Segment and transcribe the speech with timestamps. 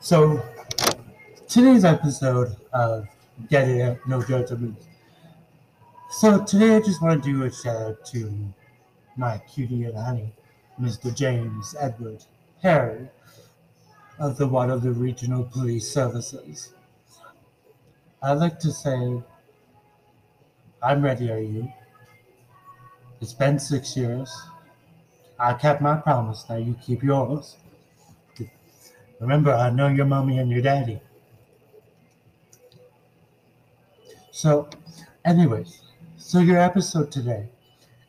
[0.00, 0.40] So,
[1.48, 3.08] today's episode of
[3.50, 4.76] Get It No Judgment.
[6.10, 8.32] So, today I just want to do a shout out to
[9.16, 10.32] my cutie and honey,
[10.80, 11.12] Mr.
[11.12, 12.24] James Edward
[12.62, 13.08] one
[14.20, 16.74] of the Waterloo Regional Police Services.
[18.22, 19.20] I'd like to say,
[20.80, 21.72] I'm ready, are you?
[23.20, 24.32] It's been six years.
[25.40, 27.56] I kept my promise, now you keep yours.
[29.20, 31.00] Remember, I know your mommy and your daddy.
[34.30, 34.68] So,
[35.24, 35.82] anyways,
[36.16, 37.48] so your episode today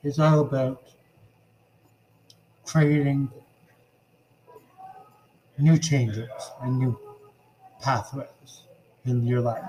[0.03, 0.83] is all about
[2.65, 3.29] creating
[5.57, 6.29] new changes
[6.61, 6.99] and new
[7.81, 8.63] pathways
[9.05, 9.63] in your life.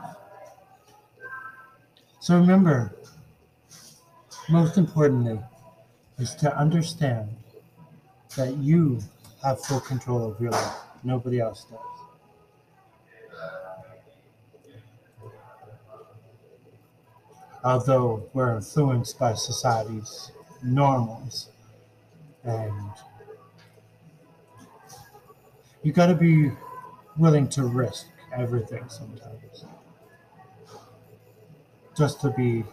[2.20, 2.94] So remember,
[4.50, 5.40] most importantly,
[6.18, 7.34] is to understand
[8.36, 9.00] that you
[9.42, 10.89] have full control of your life.
[11.02, 11.78] Nobody else does.
[17.62, 21.50] Although we're influenced by society's norms
[22.44, 22.72] and
[25.82, 26.50] you got to be
[27.16, 29.64] willing to risk everything sometimes
[31.96, 32.64] just to be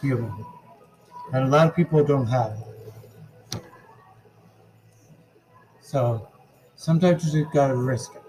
[0.00, 0.44] human.
[1.32, 2.58] And a lot of people don't have
[3.54, 3.62] it.
[5.80, 6.28] So
[6.76, 8.22] sometimes you just gotta risk it.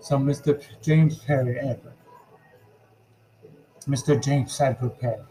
[0.00, 0.60] So Mr.
[0.82, 1.94] James Perry Edward.
[3.86, 4.22] Mr.
[4.22, 5.22] James Edward Perry.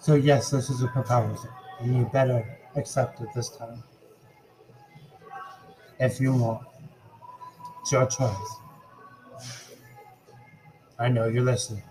[0.00, 1.50] So yes, this is a proposal.
[1.80, 3.82] And you better accept it this time.
[5.98, 6.66] If you want.
[7.80, 8.56] It's your choice.
[10.98, 11.82] I know you're listening.